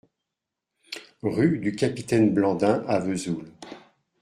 [1.21, 3.51] Rue du Capitaine Blandin à Vesoul